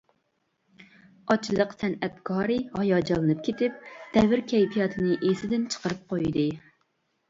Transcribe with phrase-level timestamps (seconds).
[1.33, 3.89] ئاچلىق سەنئەتكارى ھاياجانلىنىپ كېتىپ،
[4.19, 6.53] دەۋر كەيپىياتىنى ئېسىدىن چىقىرىپ قويدى.